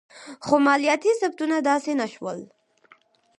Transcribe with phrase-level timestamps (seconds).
[0.45, 2.39] خو مالیاتي ثبتونه داسې نه شول.